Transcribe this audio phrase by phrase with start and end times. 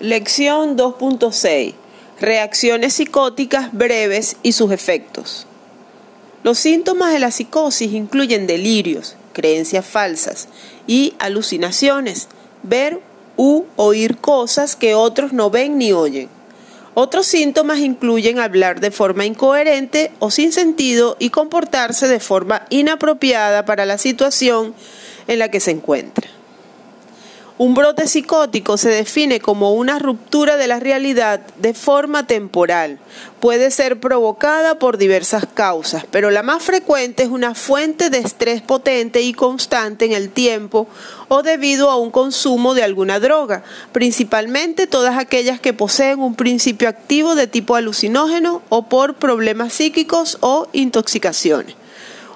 [0.00, 1.72] Lección 2.6.
[2.20, 5.46] Reacciones psicóticas breves y sus efectos.
[6.42, 10.48] Los síntomas de la psicosis incluyen delirios, creencias falsas
[10.86, 12.28] y alucinaciones,
[12.62, 13.00] ver
[13.38, 16.28] u oír cosas que otros no ven ni oyen.
[16.92, 23.64] Otros síntomas incluyen hablar de forma incoherente o sin sentido y comportarse de forma inapropiada
[23.64, 24.74] para la situación
[25.26, 26.35] en la que se encuentra.
[27.58, 32.98] Un brote psicótico se define como una ruptura de la realidad de forma temporal.
[33.40, 38.60] Puede ser provocada por diversas causas, pero la más frecuente es una fuente de estrés
[38.60, 40.86] potente y constante en el tiempo
[41.28, 46.90] o debido a un consumo de alguna droga, principalmente todas aquellas que poseen un principio
[46.90, 51.74] activo de tipo alucinógeno o por problemas psíquicos o intoxicaciones.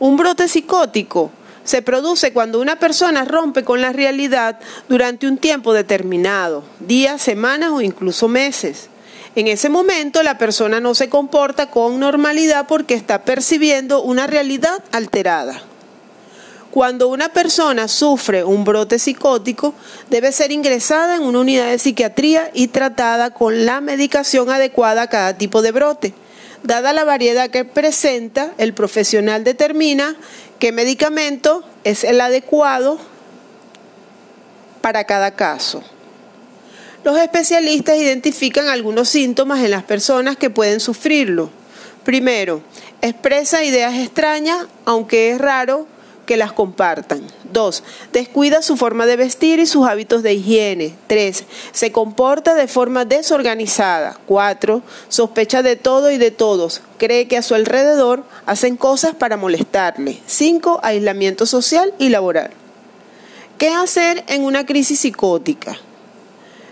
[0.00, 1.30] Un brote psicótico
[1.64, 7.70] se produce cuando una persona rompe con la realidad durante un tiempo determinado, días, semanas
[7.72, 8.88] o incluso meses.
[9.34, 14.84] En ese momento la persona no se comporta con normalidad porque está percibiendo una realidad
[14.92, 15.62] alterada.
[16.70, 19.74] Cuando una persona sufre un brote psicótico,
[20.10, 25.06] debe ser ingresada en una unidad de psiquiatría y tratada con la medicación adecuada a
[25.06, 26.14] cada tipo de brote.
[26.64, 30.16] Dada la variedad que presenta, el profesional determina
[30.58, 32.98] qué medicamento es el adecuado
[34.80, 35.82] para cada caso.
[37.04, 41.50] Los especialistas identifican algunos síntomas en las personas que pueden sufrirlo.
[42.02, 42.62] Primero,
[43.02, 45.86] expresa ideas extrañas, aunque es raro
[46.24, 47.22] que las compartan.
[47.52, 47.82] 2.
[48.12, 50.94] Descuida su forma de vestir y sus hábitos de higiene.
[51.06, 51.44] 3.
[51.72, 54.18] Se comporta de forma desorganizada.
[54.26, 54.82] 4.
[55.08, 56.82] Sospecha de todo y de todos.
[56.98, 60.20] Cree que a su alrededor hacen cosas para molestarle.
[60.26, 60.80] 5.
[60.82, 62.50] Aislamiento social y laboral.
[63.58, 65.78] ¿Qué hacer en una crisis psicótica?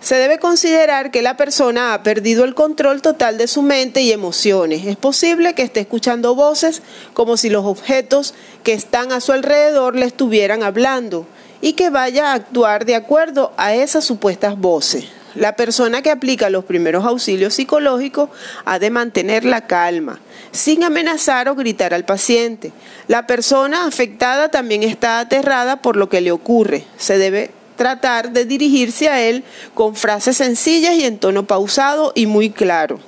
[0.00, 4.12] Se debe considerar que la persona ha perdido el control total de su mente y
[4.12, 4.86] emociones.
[4.86, 6.82] Es posible que esté escuchando voces
[7.14, 11.26] como si los objetos que están a su alrededor le estuvieran hablando
[11.60, 15.06] y que vaya a actuar de acuerdo a esas supuestas voces.
[15.34, 18.30] La persona que aplica los primeros auxilios psicológicos
[18.64, 20.20] ha de mantener la calma,
[20.52, 22.72] sin amenazar o gritar al paciente.
[23.08, 26.84] La persona afectada también está aterrada por lo que le ocurre.
[26.96, 32.26] Se debe tratar de dirigirse a él con frases sencillas y en tono pausado y
[32.26, 33.00] muy claro.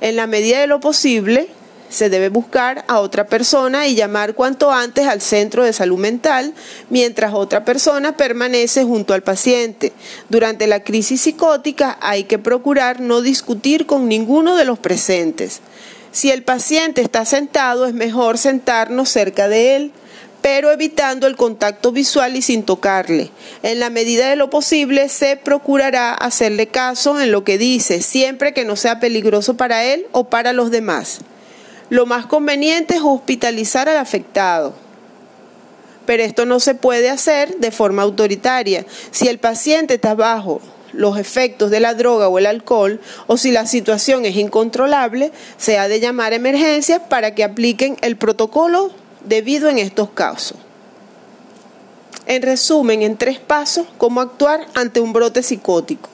[0.00, 1.48] En la medida de lo posible,
[1.88, 6.54] se debe buscar a otra persona y llamar cuanto antes al centro de salud mental
[6.88, 9.92] mientras otra persona permanece junto al paciente.
[10.28, 15.60] Durante la crisis psicótica hay que procurar no discutir con ninguno de los presentes.
[16.12, 19.92] Si el paciente está sentado es mejor sentarnos cerca de él
[20.42, 23.30] pero evitando el contacto visual y sin tocarle.
[23.62, 28.54] En la medida de lo posible se procurará hacerle caso en lo que dice, siempre
[28.54, 31.20] que no sea peligroso para él o para los demás.
[31.90, 34.74] Lo más conveniente es hospitalizar al afectado.
[36.06, 38.86] Pero esto no se puede hacer de forma autoritaria.
[39.10, 40.60] Si el paciente está bajo
[40.92, 45.78] los efectos de la droga o el alcohol, o si la situación es incontrolable, se
[45.78, 48.92] ha de llamar a emergencias para que apliquen el protocolo
[49.24, 50.56] debido en estos casos.
[52.26, 56.08] En resumen, en tres pasos, cómo actuar ante un brote psicótico.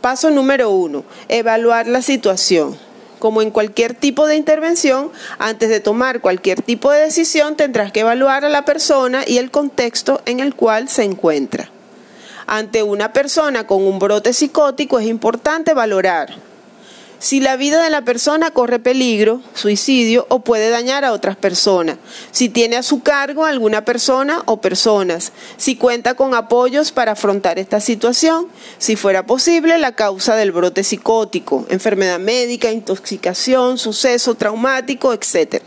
[0.00, 2.76] Paso número uno, evaluar la situación.
[3.18, 8.00] Como en cualquier tipo de intervención, antes de tomar cualquier tipo de decisión tendrás que
[8.00, 11.70] evaluar a la persona y el contexto en el cual se encuentra.
[12.46, 16.49] Ante una persona con un brote psicótico es importante valorar
[17.20, 21.98] si la vida de la persona corre peligro, suicidio o puede dañar a otras personas,
[22.32, 27.58] si tiene a su cargo alguna persona o personas, si cuenta con apoyos para afrontar
[27.58, 28.46] esta situación,
[28.78, 35.62] si fuera posible la causa del brote psicótico, enfermedad médica, intoxicación, suceso traumático, etc.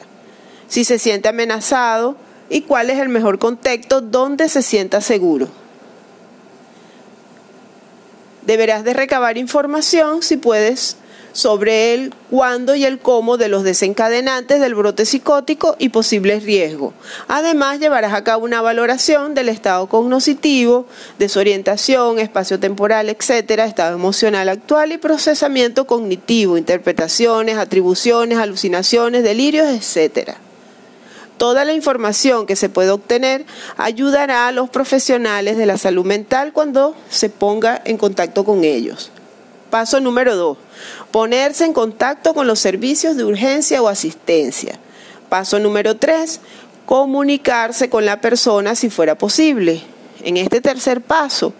[0.67, 2.17] Si se siente amenazado
[2.49, 5.49] y cuál es el mejor contexto donde se sienta seguro.
[8.41, 10.97] Deberás de recabar información si puedes
[11.33, 16.93] sobre el cuándo y el cómo de los desencadenantes del brote psicótico y posibles riesgos.
[17.27, 20.85] Además, llevarás a cabo una valoración del estado cognitivo,
[21.19, 30.37] desorientación, espacio temporal, etcétera, estado emocional actual y procesamiento cognitivo, interpretaciones, atribuciones, alucinaciones, delirios, etcétera.
[31.37, 33.45] Toda la información que se puede obtener
[33.75, 39.11] ayudará a los profesionales de la salud mental cuando se ponga en contacto con ellos.
[39.73, 40.59] Paso número dos,
[41.09, 44.77] ponerse en contacto con los servicios de urgencia o asistencia.
[45.29, 46.41] Paso número tres,
[46.85, 49.81] comunicarse con la persona si fuera posible.
[50.23, 51.55] En este tercer paso,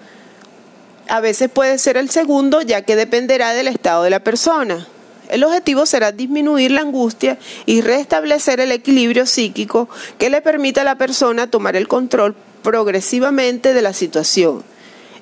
[1.07, 4.87] A veces puede ser el segundo, ya que dependerá del estado de la persona.
[5.29, 9.89] El objetivo será disminuir la angustia y restablecer el equilibrio psíquico
[10.19, 14.63] que le permita a la persona tomar el control progresivamente de la situación.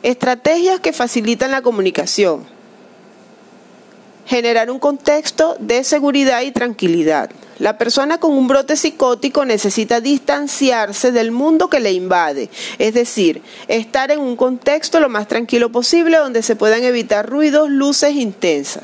[0.03, 2.59] Estrategias que facilitan la comunicación.
[4.31, 7.31] Generar un contexto de seguridad y tranquilidad.
[7.59, 12.49] La persona con un brote psicótico necesita distanciarse del mundo que le invade,
[12.79, 17.69] es decir, estar en un contexto lo más tranquilo posible donde se puedan evitar ruidos,
[17.69, 18.83] luces intensas.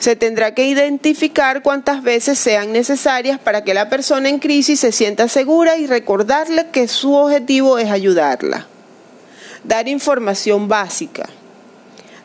[0.00, 4.90] Se tendrá que identificar cuántas veces sean necesarias para que la persona en crisis se
[4.90, 8.66] sienta segura y recordarle que su objetivo es ayudarla.
[9.62, 11.28] Dar información básica.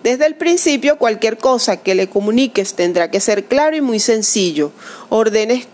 [0.07, 4.71] Desde el principio, cualquier cosa que le comuniques tendrá que ser claro y muy sencillo.
[5.09, 5.67] Órdenes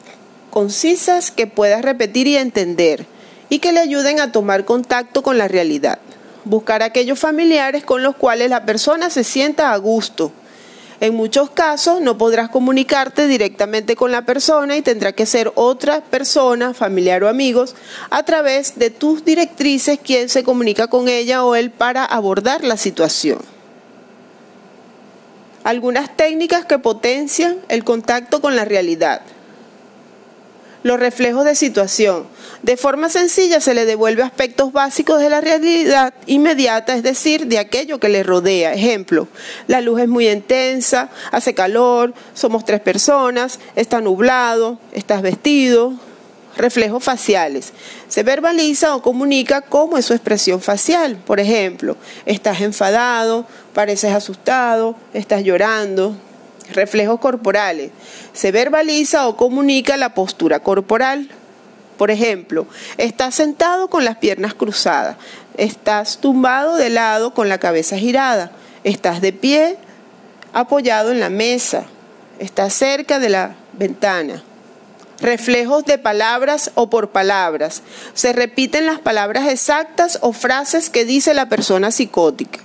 [0.49, 3.05] concisas que puedas repetir y entender
[3.49, 5.99] y que le ayuden a tomar contacto con la realidad.
[6.45, 10.31] Buscar aquellos familiares con los cuales la persona se sienta a gusto
[10.99, 16.01] en muchos casos no podrás comunicarte directamente con la persona y tendrá que ser otra
[16.01, 17.75] persona, familiar o amigos,
[18.09, 22.77] a través de tus directrices quien se comunica con ella o él para abordar la
[22.77, 23.52] situación.
[25.63, 29.21] Algunas técnicas que potencian el contacto con la realidad
[30.83, 32.25] los reflejos de situación.
[32.61, 37.57] De forma sencilla se le devuelve aspectos básicos de la realidad inmediata, es decir, de
[37.57, 38.73] aquello que le rodea.
[38.73, 39.27] Ejemplo,
[39.67, 45.93] la luz es muy intensa, hace calor, somos tres personas, está nublado, estás vestido.
[46.57, 47.73] Reflejos faciales.
[48.07, 51.17] Se verbaliza o comunica cómo es su expresión facial.
[51.17, 56.15] Por ejemplo, estás enfadado, pareces asustado, estás llorando,
[56.71, 57.91] reflejos corporales.
[58.33, 61.29] Se verbaliza o comunica la postura corporal.
[61.97, 62.67] Por ejemplo,
[62.97, 65.17] estás sentado con las piernas cruzadas,
[65.57, 68.51] estás tumbado de lado con la cabeza girada,
[68.83, 69.77] estás de pie
[70.53, 71.85] apoyado en la mesa,
[72.39, 74.43] estás cerca de la ventana.
[75.23, 77.81] Reflejos de palabras o por palabras.
[78.13, 82.59] Se repiten las palabras exactas o frases que dice la persona psicótica.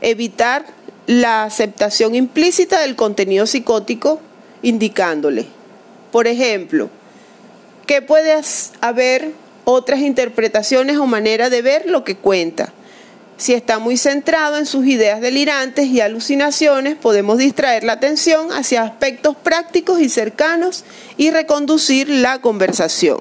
[0.00, 0.66] Evitar
[1.06, 4.20] la aceptación implícita del contenido psicótico
[4.60, 5.46] indicándole.
[6.10, 6.90] Por ejemplo,
[7.86, 8.34] que puede
[8.80, 9.30] haber
[9.64, 12.72] otras interpretaciones o manera de ver lo que cuenta.
[13.40, 18.82] Si está muy centrado en sus ideas delirantes y alucinaciones, podemos distraer la atención hacia
[18.82, 20.84] aspectos prácticos y cercanos
[21.16, 23.18] y reconducir la conversación.